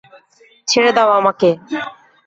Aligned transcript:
ছেঁড়ে 0.67 0.91
দাও 0.97 1.09
আমাকে! 1.19 1.49